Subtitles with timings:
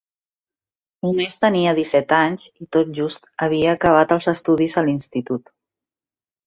[1.07, 5.59] Només tenia disset anys i tot just havia acabat els estudis a l'institut.